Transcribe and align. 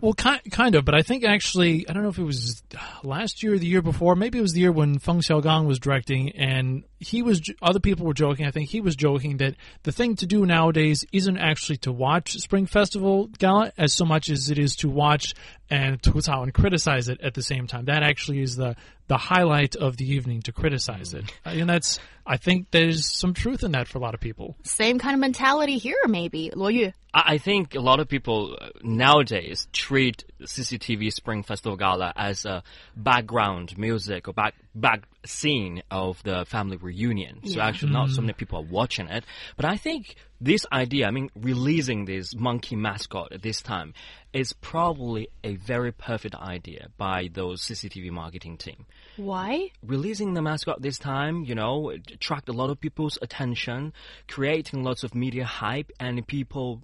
Well, 0.00 0.14
kind, 0.14 0.76
of, 0.76 0.84
but 0.84 0.94
I 0.94 1.02
think 1.02 1.24
actually, 1.24 1.88
I 1.88 1.92
don't 1.92 2.04
know 2.04 2.08
if 2.08 2.18
it 2.18 2.24
was 2.24 2.62
last 3.02 3.42
year 3.42 3.54
or 3.54 3.58
the 3.58 3.66
year 3.66 3.82
before. 3.82 4.14
Maybe 4.14 4.38
it 4.38 4.42
was 4.42 4.52
the 4.52 4.60
year 4.60 4.70
when 4.70 5.00
Feng 5.00 5.20
Xiaogang 5.20 5.66
was 5.66 5.80
directing, 5.80 6.30
and 6.36 6.84
he 7.00 7.20
was. 7.22 7.42
Other 7.60 7.80
people 7.80 8.06
were 8.06 8.14
joking. 8.14 8.46
I 8.46 8.52
think 8.52 8.70
he 8.70 8.80
was 8.80 8.94
joking 8.94 9.38
that 9.38 9.56
the 9.82 9.90
thing 9.90 10.14
to 10.16 10.26
do 10.26 10.46
nowadays 10.46 11.04
isn't 11.12 11.36
actually 11.36 11.78
to 11.78 11.90
watch 11.90 12.34
Spring 12.34 12.66
Festival 12.66 13.26
Gala 13.38 13.72
as 13.76 13.92
so 13.92 14.04
much 14.04 14.30
as 14.30 14.50
it 14.50 14.58
is 14.58 14.76
to 14.76 14.88
watch 14.88 15.34
and 15.70 16.00
tucao 16.00 16.42
and 16.42 16.54
criticize 16.54 17.08
it 17.08 17.20
at 17.20 17.34
the 17.34 17.42
same 17.42 17.66
time. 17.66 17.86
That 17.86 18.02
actually 18.02 18.42
is 18.42 18.56
the 18.56 18.76
the 19.06 19.16
highlight 19.16 19.74
of 19.74 19.96
the 19.96 20.04
evening 20.12 20.42
to 20.42 20.52
criticize 20.52 21.14
it, 21.14 21.32
and 21.44 21.68
that's. 21.68 21.98
I 22.26 22.36
think 22.36 22.70
there's 22.70 23.06
some 23.06 23.32
truth 23.32 23.62
in 23.62 23.72
that 23.72 23.88
for 23.88 23.96
a 23.96 24.02
lot 24.02 24.12
of 24.12 24.20
people. 24.20 24.54
Same 24.62 24.98
kind 24.98 25.14
of 25.14 25.20
mentality 25.20 25.78
here, 25.78 25.96
maybe. 26.06 26.50
Luo 26.54 26.72
Yu. 26.72 26.92
I 27.14 27.34
I 27.34 27.38
think 27.38 27.74
a 27.74 27.80
lot 27.80 28.00
of 28.00 28.08
people 28.08 28.56
uh, 28.60 28.68
nowadays 28.82 29.66
treat 29.72 30.24
CCTV 30.42 31.12
Spring 31.12 31.42
Festival 31.42 31.76
Gala 31.76 32.12
as 32.16 32.44
a 32.44 32.62
background 32.96 33.78
music 33.78 34.28
or 34.28 34.34
back 34.34 34.54
back 34.80 35.08
scene 35.24 35.82
of 35.90 36.22
the 36.22 36.44
family 36.46 36.76
reunion. 36.76 37.40
So 37.46 37.60
actually, 37.60 37.92
not 37.92 38.10
so 38.10 38.20
mm. 38.20 38.26
many 38.26 38.32
people 38.34 38.58
are 38.60 38.66
watching 38.70 39.08
it. 39.08 39.24
But 39.56 39.64
I 39.64 39.76
think 39.76 40.16
this 40.40 40.64
idea, 40.72 41.06
I 41.06 41.10
mean, 41.10 41.30
releasing 41.34 42.04
this 42.04 42.34
monkey 42.34 42.76
mascot 42.76 43.32
at 43.32 43.42
this 43.42 43.60
time, 43.60 43.94
is 44.32 44.52
probably 44.52 45.28
a 45.42 45.56
very 45.56 45.92
perfect 45.92 46.34
idea 46.34 46.88
by 46.96 47.28
those 47.32 47.62
CCTV 47.62 48.10
marketing 48.10 48.56
team. 48.56 48.86
Why? 49.16 49.70
Releasing 49.82 50.34
the 50.34 50.42
mascot 50.42 50.80
this 50.80 50.98
time, 50.98 51.44
you 51.44 51.54
know, 51.54 51.90
attract 51.90 52.48
a 52.48 52.52
lot 52.52 52.70
of 52.70 52.80
people's 52.80 53.18
attention, 53.20 53.92
creating 54.28 54.84
lots 54.84 55.02
of 55.02 55.14
media 55.14 55.44
hype, 55.44 55.90
and 55.98 56.24
people 56.26 56.82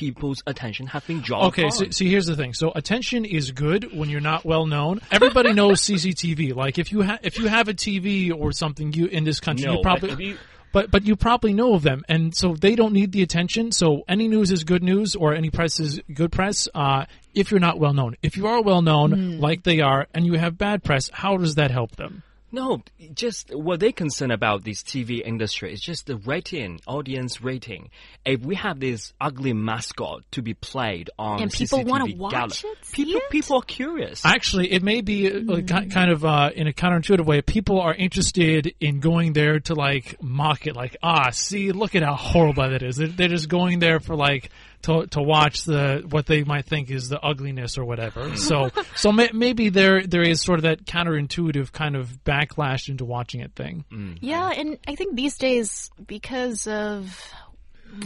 people's 0.00 0.42
attention 0.46 0.86
have 0.86 1.06
been 1.06 1.20
drawn. 1.20 1.44
Okay, 1.48 1.68
so, 1.68 1.84
see, 1.90 2.08
here's 2.08 2.24
the 2.24 2.34
thing. 2.34 2.54
So 2.54 2.72
attention 2.74 3.26
is 3.26 3.50
good 3.50 3.94
when 3.94 4.08
you're 4.08 4.22
not 4.22 4.46
well 4.46 4.64
known. 4.64 5.00
Everybody 5.10 5.52
knows 5.52 5.82
CCTV. 5.86 6.54
Like 6.56 6.78
if 6.78 6.90
you 6.90 7.02
ha- 7.02 7.18
if 7.22 7.38
you 7.38 7.48
have 7.48 7.68
a 7.68 7.74
TV 7.74 8.34
or 8.34 8.50
something, 8.52 8.94
you 8.94 9.06
in 9.06 9.24
this 9.24 9.40
country, 9.40 9.66
no, 9.66 9.74
you 9.74 9.82
probably. 9.82 10.32
but 10.32 10.38
but 10.72 10.90
but 10.90 11.06
you 11.06 11.16
probably 11.16 11.52
know 11.52 11.74
of 11.74 11.82
them, 11.82 12.02
and 12.08 12.34
so 12.34 12.54
they 12.54 12.74
don't 12.74 12.94
need 12.94 13.12
the 13.12 13.22
attention. 13.22 13.72
So 13.72 14.04
any 14.08 14.26
news 14.26 14.50
is 14.50 14.64
good 14.64 14.82
news, 14.82 15.14
or 15.14 15.34
any 15.34 15.50
press 15.50 15.78
is 15.78 16.00
good 16.14 16.32
press. 16.32 16.66
Uh, 16.74 17.04
if 17.34 17.50
you're 17.50 17.60
not 17.60 17.78
well 17.78 17.92
known, 17.92 18.16
if 18.22 18.36
you 18.38 18.46
are 18.46 18.62
well 18.62 18.80
known, 18.80 19.38
like 19.38 19.64
they 19.64 19.80
are, 19.80 20.06
and 20.14 20.24
you 20.24 20.34
have 20.34 20.56
bad 20.56 20.82
press, 20.82 21.10
how 21.12 21.36
does 21.36 21.56
that 21.56 21.70
help 21.70 21.96
them? 21.96 22.22
No, 22.52 22.82
just 23.14 23.54
what 23.54 23.80
they 23.80 23.92
concern 23.92 24.30
about 24.30 24.64
this 24.64 24.82
TV 24.82 25.20
industry 25.24 25.72
is 25.72 25.80
just 25.80 26.06
the 26.06 26.16
rating, 26.16 26.80
audience 26.86 27.40
rating. 27.40 27.90
If 28.24 28.40
we 28.40 28.56
have 28.56 28.80
this 28.80 29.12
ugly 29.20 29.52
mascot 29.52 30.24
to 30.32 30.42
be 30.42 30.54
played 30.54 31.10
on 31.18 31.42
And 31.42 31.52
people 31.52 31.84
wanna 31.84 32.14
watch 32.16 32.32
gala, 32.32 32.46
it, 32.46 32.78
people 32.92 33.20
it? 33.20 33.30
people 33.30 33.56
are 33.58 33.62
curious. 33.62 34.24
Actually, 34.26 34.72
it 34.72 34.82
may 34.82 35.00
be 35.00 35.30
uh, 35.32 35.40
like, 35.44 35.66
ki- 35.68 35.86
kind 35.90 36.10
of 36.10 36.24
uh, 36.24 36.50
in 36.54 36.66
a 36.66 36.72
counterintuitive 36.72 37.24
way. 37.24 37.40
People 37.42 37.80
are 37.80 37.94
interested 37.94 38.74
in 38.80 39.00
going 39.00 39.32
there 39.32 39.60
to 39.60 39.74
like 39.74 40.20
mock 40.22 40.66
it, 40.66 40.74
like 40.74 40.96
ah, 41.02 41.30
see, 41.30 41.72
look 41.72 41.94
at 41.94 42.02
how 42.02 42.14
horrible 42.14 42.68
that 42.68 42.82
is. 42.82 42.96
They're, 42.96 43.08
they're 43.08 43.28
just 43.28 43.48
going 43.48 43.78
there 43.78 44.00
for 44.00 44.16
like 44.16 44.50
to 44.82 45.06
to 45.08 45.22
watch 45.22 45.64
the 45.64 46.04
what 46.08 46.26
they 46.26 46.44
might 46.44 46.64
think 46.66 46.90
is 46.90 47.08
the 47.08 47.20
ugliness 47.20 47.76
or 47.78 47.84
whatever. 47.84 48.36
So 48.36 48.70
so 48.96 49.12
may, 49.12 49.30
maybe 49.32 49.68
there 49.68 50.06
there 50.06 50.22
is 50.22 50.42
sort 50.42 50.58
of 50.58 50.62
that 50.62 50.84
counterintuitive 50.84 51.72
kind 51.72 51.96
of 51.96 52.08
backlash 52.24 52.88
into 52.88 53.04
watching 53.04 53.40
it 53.40 53.54
thing. 53.54 53.84
Mm. 53.92 54.18
Yeah, 54.20 54.50
and 54.50 54.78
I 54.86 54.94
think 54.94 55.16
these 55.16 55.36
days, 55.36 55.90
because 56.06 56.66
of, 56.66 57.32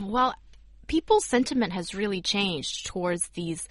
well, 0.02 0.34
people's 0.86 1.24
sentiment 1.24 1.72
has 1.72 1.94
really 1.94 2.20
changed 2.20 2.86
towards 2.86 3.28
these 3.28 3.68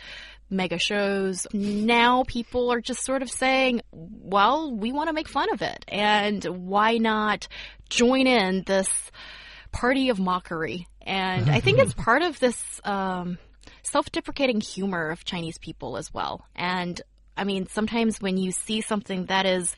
mega 0.50 0.78
shows. 0.78 1.48
Now 1.54 2.24
people 2.24 2.72
are 2.72 2.82
just 2.82 3.04
sort 3.04 3.22
of 3.22 3.30
saying, 3.30 3.82
well, 3.92 4.72
we 4.72 4.92
want 4.92 5.10
to 5.10 5.14
make 5.14 5.28
fun 5.28 5.52
of 5.52 5.62
it. 5.62 5.84
And 5.88 6.44
why 6.44 6.98
not 6.98 7.48
join 7.90 8.28
in 8.28 8.64
this 8.66 8.90
party 9.72 10.10
of 10.10 10.20
mockery? 10.20 10.88
And 11.04 11.50
I 11.50 11.60
think 11.60 11.80
it's 11.80 11.94
part 11.94 12.22
of 12.22 12.40
this 12.40 12.82
um, 12.84 13.38
self 13.84 14.12
deprecating 14.12 14.62
humor 14.62 15.10
of 15.10 15.26
Chinese 15.26 15.58
people 15.58 15.98
as 15.98 16.14
well. 16.14 16.46
And 16.56 17.02
I 17.36 17.44
mean, 17.44 17.68
sometimes 17.68 18.22
when 18.22 18.38
you 18.38 18.52
see 18.52 18.82
something 18.82 19.26
that 19.26 19.46
is 19.46 19.76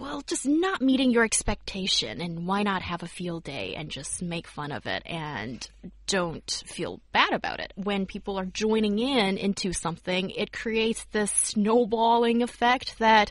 well, 0.00 0.22
just 0.22 0.46
not 0.46 0.80
meeting 0.80 1.10
your 1.10 1.24
expectation, 1.24 2.22
and 2.22 2.46
why 2.46 2.62
not 2.62 2.80
have 2.80 3.02
a 3.02 3.06
field 3.06 3.44
day 3.44 3.74
and 3.76 3.90
just 3.90 4.22
make 4.22 4.46
fun 4.46 4.72
of 4.72 4.86
it 4.86 5.02
and 5.04 5.68
don't 6.06 6.62
feel 6.66 7.00
bad 7.12 7.34
about 7.34 7.60
it? 7.60 7.74
When 7.76 8.06
people 8.06 8.38
are 8.38 8.46
joining 8.46 8.98
in 8.98 9.36
into 9.36 9.74
something, 9.74 10.30
it 10.30 10.52
creates 10.52 11.04
this 11.12 11.30
snowballing 11.30 12.42
effect 12.42 12.98
that 12.98 13.30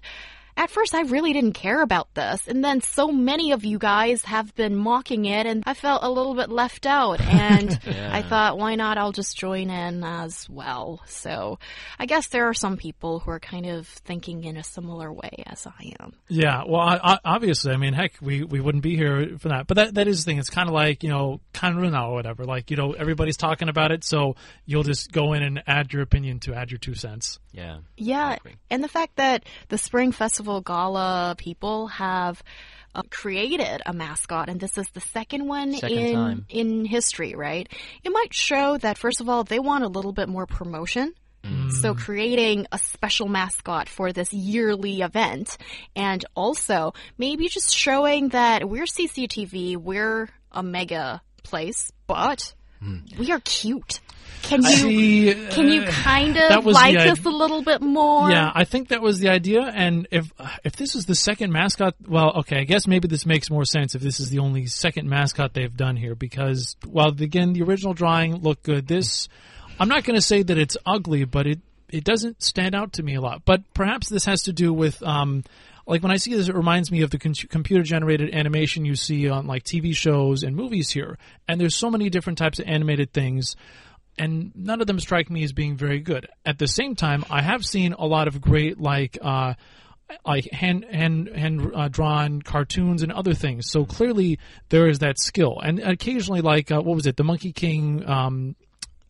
at 0.60 0.70
first 0.70 0.94
I 0.94 1.04
really 1.04 1.32
didn't 1.32 1.54
care 1.54 1.82
about 1.82 2.14
this, 2.16 2.46
and 2.50 2.64
then 2.64 2.82
so 2.82 3.08
many 3.08 3.54
of 3.54 3.64
you 3.64 3.80
guys 3.80 4.26
have 4.26 4.54
been 4.56 4.76
mocking 4.76 5.24
it, 5.24 5.46
and 5.46 5.64
I 5.66 5.74
felt 5.74 6.04
a 6.04 6.12
little 6.12 6.36
bit 6.36 6.50
left 6.50 6.86
out, 6.86 7.22
and 7.26 7.80
I 7.88 8.22
thought, 8.22 8.58
why 8.58 8.76
not? 8.76 8.98
I'll 8.98 9.14
just 9.14 9.38
join 9.38 9.70
in 9.70 10.04
as 10.04 10.50
well. 10.50 11.02
So 11.08 11.60
I 11.98 12.08
guess 12.08 12.28
there 12.28 12.50
are 12.50 12.54
some 12.54 12.76
people 12.76 13.20
who 13.20 13.32
are 13.32 13.40
kind 13.40 13.68
of 13.68 13.88
thinking 13.88 14.44
in 14.44 14.58
a 14.58 14.64
similar 14.64 15.14
way 15.14 15.44
as 15.46 15.66
I 15.66 15.94
am. 16.02 16.12
Yeah, 16.28 16.64
well, 16.68 16.82
I, 16.82 17.00
I, 17.02 17.20
obviously, 17.24 17.72
I 17.72 17.78
mean, 17.78 17.94
heck, 17.94 18.16
we, 18.20 18.44
we 18.44 18.60
wouldn't 18.60 18.84
be 18.84 18.98
here 18.98 19.38
for 19.40 19.48
that. 19.48 19.66
But 19.66 19.76
that 19.76 19.94
that 19.94 20.08
is 20.10 20.26
the 20.26 20.32
thing. 20.32 20.40
It's 20.40 20.50
kind 20.50 20.68
of 20.68 20.76
like 20.76 21.04
you 21.04 21.10
know, 21.10 21.40
Kanruna 21.54 22.10
or 22.10 22.16
whatever. 22.16 22.44
Like 22.44 22.70
you 22.70 22.76
know, 22.76 22.92
everybody's 22.92 23.38
talking 23.38 23.70
about 23.70 23.94
it, 23.94 24.04
so 24.04 24.36
you'll 24.66 24.84
just 24.84 25.14
go 25.14 25.32
in 25.32 25.42
and 25.42 25.64
add 25.68 25.94
your 25.94 26.02
opinion 26.02 26.42
to 26.42 26.54
add 26.54 26.70
your 26.70 26.80
two 26.80 26.96
cents. 26.96 27.40
yeah. 27.54 27.78
Yeah, 27.96 28.38
and 28.70 28.84
the 28.84 28.88
fact 28.90 29.16
that 29.18 29.44
the 29.70 29.78
Spring 29.78 30.12
Festival 30.12 30.49
Gala 30.62 31.36
people 31.38 31.88
have 31.88 32.42
uh, 32.96 33.04
created 33.10 33.82
a 33.86 33.94
mascot, 33.94 34.50
and 34.50 34.60
this 34.60 34.78
is 34.78 34.88
the 34.94 35.02
second 35.02 35.48
one 35.48 35.74
Second 35.74 35.98
in 35.98 36.16
time. 36.16 36.46
in 36.50 36.86
history, 36.86 37.36
right? 37.36 37.68
It 38.04 38.10
might 38.10 38.34
show 38.34 38.78
that 38.80 38.98
first 38.98 39.22
of 39.22 39.30
all 39.30 39.44
they 39.44 39.60
want 39.60 39.84
a 39.84 39.88
little 39.88 40.14
bit 40.14 40.28
more 40.28 40.46
promotion. 40.46 41.14
So 41.82 41.96
creating 41.96 42.68
a 42.72 42.78
special 42.78 43.28
mascot 43.30 43.88
for 43.88 44.12
this 44.12 44.34
yearly 44.34 45.02
event, 45.02 45.58
and 45.96 46.24
also 46.36 46.94
maybe 47.18 47.48
just 47.48 47.74
showing 47.74 48.30
that 48.30 48.68
we're 48.68 48.86
CCTV, 48.86 49.78
we're 49.78 50.28
a 50.52 50.62
mega 50.62 51.22
place, 51.44 51.92
but 52.08 52.54
we 53.18 53.32
are 53.32 53.40
cute. 53.40 54.00
Can 54.42 54.64
you 54.64 54.70
See, 54.70 55.48
can 55.52 55.68
you 55.68 55.84
uh, 55.84 55.92
kind 55.92 56.36
that 56.36 56.58
of 56.58 56.66
was 56.66 56.74
like 56.74 56.98
the 56.98 57.12
us 57.12 57.24
a 57.24 57.30
little 57.30 57.62
bit 57.62 57.82
more? 57.82 58.32
Yeah, 58.32 58.52
I 58.54 58.64
think 58.64 58.90
that 58.90 59.02
was 59.02 59.20
the 59.20 59.30
idea. 59.30 59.62
And 59.62 60.08
if 60.12 60.32
if 60.64 60.76
this 60.76 60.96
is 60.96 61.06
the 61.06 61.16
second 61.16 61.52
mascot, 61.52 61.96
well, 62.08 62.40
okay, 62.40 62.60
I 62.60 62.64
guess 62.64 62.88
maybe 62.88 63.08
this 63.08 63.26
makes 63.26 63.50
more 63.52 63.66
sense 63.66 63.96
if 63.96 64.02
this 64.02 64.20
is 64.20 64.30
the 64.30 64.40
only 64.40 64.66
second 64.66 65.08
mascot 65.08 65.54
they've 65.54 65.76
done 65.76 65.96
here 65.96 66.16
because, 66.16 66.76
well, 66.88 67.10
again, 67.10 67.54
the 67.54 67.62
original 67.64 67.94
drawing 67.94 68.38
looked 68.38 68.64
good. 68.64 68.88
This, 68.88 69.28
I'm 69.80 69.90
not 69.90 70.04
going 70.04 70.16
to 70.16 70.22
say 70.22 70.42
that 70.42 70.58
it's 70.58 70.78
ugly, 70.86 71.26
but 71.26 71.46
it 71.46 71.60
it 71.90 72.04
doesn't 72.04 72.42
stand 72.42 72.76
out 72.76 72.94
to 72.94 73.04
me 73.04 73.16
a 73.16 73.22
lot. 73.22 73.44
But 73.46 73.72
perhaps 73.74 74.10
this 74.10 74.26
has 74.26 74.44
to 74.44 74.54
do 74.54 74.74
with. 74.74 75.02
Um, 75.04 75.44
like 75.86 76.04
when 76.04 76.12
I 76.12 76.18
see 76.18 76.36
this, 76.36 76.48
it 76.48 76.56
reminds 76.56 76.92
me 76.92 77.02
of 77.02 77.10
the 77.10 77.18
computer 77.18 77.82
generated 77.82 78.36
animation 78.36 78.86
you 78.86 78.96
see 78.96 79.28
on 79.28 79.48
like 79.48 79.64
TV 79.64 79.96
shows 79.96 80.44
and 80.44 80.56
movies 80.56 80.92
here. 80.92 81.18
And 81.48 81.60
there's 81.60 81.76
so 81.76 81.90
many 81.90 82.12
different 82.12 82.38
types 82.38 82.60
of 82.60 82.68
animated 82.68 83.12
things 83.12 83.56
and 84.20 84.52
none 84.54 84.82
of 84.82 84.88
them 84.88 85.00
strike 85.00 85.30
me 85.30 85.44
as 85.44 85.54
being 85.54 85.76
very 85.76 86.00
good. 86.00 86.28
At 86.46 86.60
the 86.60 86.68
same 86.68 86.96
time, 86.96 87.24
I 87.30 87.42
have 87.42 87.66
seen 87.66 87.94
a 87.94 88.06
lot 88.06 88.28
of 88.28 88.42
great 88.42 88.80
like 88.80 89.18
uh, 89.22 89.54
like 90.26 90.52
hand 90.52 90.86
hand 90.92 91.30
hand 91.34 91.72
uh, 91.74 91.88
drawn 91.88 92.42
cartoons 92.42 93.02
and 93.02 93.12
other 93.12 93.34
things. 93.34 93.72
So 93.72 93.86
clearly 93.86 94.38
there 94.70 94.88
is 94.88 95.00
that 95.00 95.20
skill, 95.20 95.60
and 95.64 95.80
occasionally 95.80 96.42
like 96.42 96.72
uh, 96.72 96.82
what 96.82 96.96
was 96.96 97.08
it, 97.08 97.16
the 97.18 97.24
Monkey 97.24 97.54
King. 97.54 98.08
Um, 98.08 98.56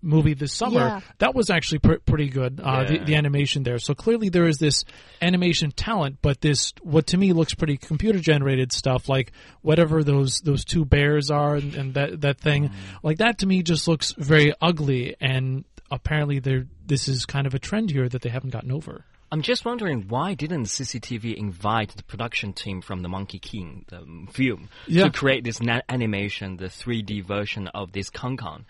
movie 0.01 0.33
this 0.33 0.53
summer 0.53 0.79
Yeah. 0.79 0.99
that 1.17 1.35
was 1.35 1.49
actually 1.49 1.79
pr- 1.79 1.95
pretty 2.05 2.29
good 2.29 2.59
uh, 2.63 2.85
the, 2.85 2.93
Yeah. 2.95 3.03
the 3.03 3.15
animation 3.15 3.63
there 3.63 3.79
so 3.79 3.93
clearly 3.93 4.29
there 4.29 4.47
is 4.47 4.57
this 4.57 4.85
animation 5.21 5.71
talent 5.71 6.19
but 6.21 6.41
this 6.41 6.73
what 6.81 7.07
to 7.07 7.17
me 7.17 7.33
looks 7.33 7.53
pretty 7.53 7.77
computer 7.77 8.19
generated 8.19 8.71
stuff 8.71 9.09
like 9.09 9.31
whatever 9.61 10.03
those 10.03 10.39
those 10.41 10.63
two 10.63 10.85
bears 10.85 11.29
are 11.29 11.55
and, 11.55 11.75
and 11.75 11.93
that 11.95 12.21
that 12.21 12.39
thing 12.39 12.71
like 13.03 13.17
that 13.17 13.39
to 13.39 13.45
me 13.45 13.61
just 13.61 13.87
looks 13.87 14.13
very 14.17 14.53
ugly 14.61 15.15
and 15.19 15.65
apparently 15.91 16.39
there 16.39 16.65
this 16.85 17.07
is 17.07 17.25
kind 17.25 17.45
of 17.47 17.53
a 17.53 17.59
trend 17.59 17.89
here 17.91 18.07
that 18.07 18.21
they 18.21 18.29
haven't 18.29 18.51
gotten 18.51 18.71
over 18.71 19.03
I'm 19.31 19.43
just 19.43 19.63
wondering 19.63 20.05
why 20.07 20.33
didn't 20.33 20.63
CCTV 20.63 21.35
invite 21.35 21.89
the 21.95 22.01
production 22.03 22.51
team 22.51 22.81
from 22.81 23.03
the 23.03 23.09
Monkey 23.09 23.37
King 23.37 23.85
the 23.89 23.97
um, 23.99 24.27
film 24.31 24.69
Yeah. 24.87 25.03
to 25.03 25.11
create 25.11 25.43
this 25.43 25.61
na- 25.61 25.81
animation, 25.87 26.57
the 26.57 26.65
3D 26.65 27.23
version 27.25 27.67
of 27.67 27.91
this 27.91 28.09
Kong 28.09 28.37
Kong? 28.37 28.65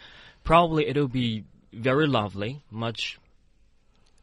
Probably 0.50 0.88
it'll 0.88 1.08
be 1.08 1.44
very 1.72 2.08
lovely, 2.08 2.64
much 2.72 3.20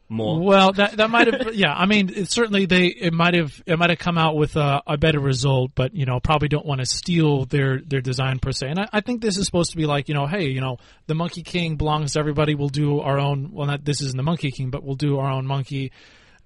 more. 0.09 0.41
Well, 0.41 0.73
that 0.73 0.97
that 0.97 1.09
might 1.09 1.33
have, 1.33 1.53
yeah. 1.55 1.73
I 1.73 1.85
mean, 1.85 2.11
it, 2.13 2.29
certainly 2.29 2.65
they 2.65 2.87
it 2.87 3.13
might 3.13 3.33
have 3.33 3.63
it 3.65 3.79
might 3.79 3.91
have 3.91 3.99
come 3.99 4.17
out 4.17 4.35
with 4.35 4.57
a, 4.57 4.83
a 4.85 4.97
better 4.97 5.21
result, 5.21 5.71
but 5.73 5.95
you 5.95 6.05
know, 6.05 6.19
probably 6.19 6.49
don't 6.49 6.65
want 6.65 6.81
to 6.81 6.85
steal 6.85 7.45
their 7.45 7.79
their 7.79 8.01
design 8.01 8.39
per 8.39 8.51
se. 8.51 8.67
And 8.67 8.77
I, 8.77 8.89
I 8.91 8.99
think 8.99 9.21
this 9.21 9.37
is 9.37 9.45
supposed 9.45 9.71
to 9.71 9.77
be 9.77 9.85
like, 9.85 10.09
you 10.09 10.15
know, 10.15 10.27
hey, 10.27 10.47
you 10.49 10.59
know, 10.59 10.79
the 11.05 11.15
Monkey 11.15 11.43
King 11.43 11.77
belongs 11.77 12.11
to 12.11 12.19
everybody. 12.19 12.55
We'll 12.55 12.67
do 12.67 12.99
our 12.99 13.19
own. 13.19 13.53
Well, 13.53 13.67
not 13.67 13.85
this 13.85 14.01
isn't 14.01 14.17
the 14.17 14.21
Monkey 14.21 14.51
King, 14.51 14.69
but 14.69 14.83
we'll 14.83 14.95
do 14.95 15.19
our 15.19 15.31
own 15.31 15.47
monkey, 15.47 15.93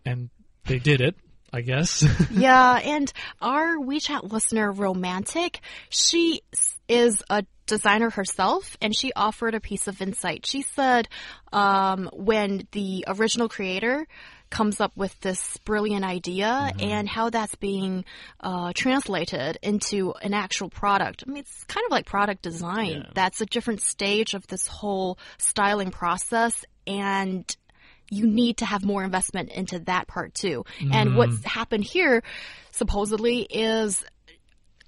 and 0.06 0.30
they 0.66 0.78
did 0.78 1.01
it. 1.01 1.16
I 1.51 1.62
guess. 1.62 2.06
yeah, 2.31 2.75
and 2.75 3.12
our 3.42 3.78
WeChat 3.78 4.31
listener, 4.31 4.72
Romantic, 4.72 5.60
she 5.89 6.44
is 6.88 7.24
a 7.31 7.45
designer 7.71 8.09
herself, 8.09 8.77
and 8.81 8.94
she 8.94 9.13
offered 9.15 9.56
a 9.56 9.62
piece 9.62 9.88
of 9.88 10.01
insight. 10.01 10.45
She 10.45 10.62
said 10.62 11.07
um, 11.53 12.09
when 12.13 12.68
the 12.73 13.06
original 13.07 13.47
creator 13.47 14.06
comes 14.50 14.81
up 14.81 14.91
with 14.97 15.18
this 15.21 15.56
brilliant 15.63 16.03
idea 16.03 16.73
and 16.77 17.07
how 17.07 17.29
that's 17.29 17.56
being 17.56 18.03
uh, 18.41 18.73
translated 18.75 19.57
into 19.63 20.13
an 20.21 20.33
actual 20.33 20.69
product. 20.69 21.23
I 21.25 21.29
mean, 21.31 21.38
it's 21.38 21.63
kind 21.63 21.85
of 21.85 21.91
like 21.91 22.06
product 22.06 22.41
design. 22.41 23.07
That's 23.15 23.39
a 23.39 23.45
different 23.45 23.81
stage 23.81 24.33
of 24.33 24.45
this 24.47 24.68
whole 24.68 25.18
styling 25.38 25.91
process, 25.91 26.65
and 26.85 27.45
you 28.09 28.27
need 28.27 28.57
to 28.57 28.65
have 28.65 28.83
more 28.83 29.06
investment 29.06 29.50
into 29.53 29.79
that 29.79 30.07
part 30.07 30.33
too. 30.33 30.65
And 30.91 31.15
what's 31.15 31.41
happened 31.45 31.85
here, 31.85 32.21
supposedly, 32.71 33.44
is 33.44 34.03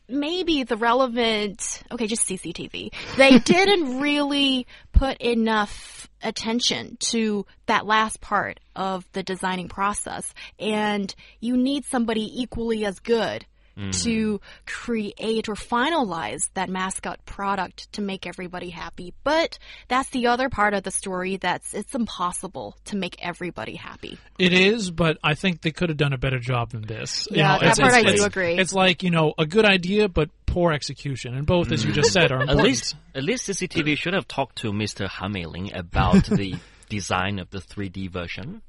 maybe 0.07 0.63
the 0.63 0.77
relevant, 0.77 1.83
okay, 1.91 2.07
just 2.07 2.27
CCTV. 2.27 2.91
They 3.17 3.39
didn't 3.45 3.99
really 3.99 4.67
put 4.91 5.17
enough 5.17 6.09
attention 6.21 6.97
to 6.99 7.45
that 7.65 7.85
last 7.85 8.21
part 8.21 8.59
of 8.75 9.05
the 9.13 9.23
designing 9.23 9.69
process. 9.69 10.33
And 10.59 11.13
you 11.39 11.57
need 11.57 11.85
somebody 11.85 12.41
equally 12.41 12.85
as 12.85 12.99
good 12.99 13.45
Mm. 13.77 14.03
to 14.03 14.39
create 14.67 15.49
or 15.49 15.55
finalize 15.55 16.49
that 16.53 16.69
mascot 16.69 17.25
product 17.25 17.91
to 17.93 18.01
make 18.01 18.27
everybody 18.27 18.69
happy. 18.69 19.13
But 19.23 19.57
that's 19.87 20.09
the 20.11 20.27
other 20.27 20.47
part 20.49 20.75
of 20.75 20.83
the 20.83 20.91
story 20.91 21.37
that's 21.37 21.73
it's 21.73 21.95
impossible 21.95 22.77
to 22.85 22.95
make 22.95 23.15
everybody 23.19 23.75
happy. 23.75 24.19
It 24.37 24.53
is, 24.53 24.91
but 24.91 25.17
I 25.23 25.33
think 25.33 25.61
they 25.61 25.71
could 25.71 25.89
have 25.89 25.97
done 25.97 26.13
a 26.13 26.19
better 26.19 26.37
job 26.37 26.69
than 26.69 26.83
this. 26.83 27.27
You 27.31 27.37
Yeah, 27.37 27.53
know, 27.53 27.59
that 27.61 27.71
it's- 27.71 27.79
part 27.79 27.93
it's- 27.93 28.03
I 28.05 28.07
do 28.09 28.13
it's- 28.13 28.27
agree. 28.27 28.57
It's 28.59 28.73
like 28.73 29.01
you 29.01 29.09
know 29.09 29.33
a 29.39 29.45
good 29.47 29.65
idea, 29.65 30.07
but 30.07 30.29
poor 30.45 30.71
execution, 30.71 31.33
and 31.33 31.47
both, 31.47 31.71
as 31.71 31.83
you 31.83 31.91
just 31.91 32.11
said, 32.13 32.31
are 32.31 32.41
At 32.47 32.57
least, 32.57 32.95
at 33.15 33.23
least 33.23 33.47
CCTV 33.49 33.97
should 33.97 34.13
have 34.13 34.27
talked 34.27 34.57
to 34.59 34.71
Mr. 34.71 35.07
Han 35.07 35.33
Meilin 35.33 35.75
about 35.75 36.25
the 36.29 36.55
design 36.89 37.39
of 37.39 37.49
the 37.49 37.57
3D 37.59 38.07
version. 38.11 38.61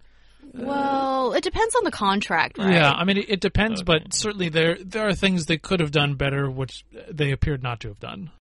Well, 0.57 1.33
it 1.33 1.43
depends 1.43 1.75
on 1.75 1.85
the 1.85 1.91
contract, 1.91 2.59
right? 2.59 2.75
Yeah, 2.75 2.93
I 2.93 3.05
mean 3.05 3.19
it, 3.19 3.29
it 3.29 3.41
depends, 3.41 3.83
but 3.83 4.15
certainly 4.15 4.49
there 4.49 4.79
there 4.81 5.07
are 5.09 5.15
things 5.15 5.47
they 5.47 5.59
could 5.59 5.81
have 5.81 5.91
done 5.91 6.15
better, 6.15 6.49
which 6.51 6.85
they 7.11 7.33
appeared 7.33 7.63
not 7.63 7.81
to 7.81 7.89
have 7.89 7.99
done. 8.01 8.31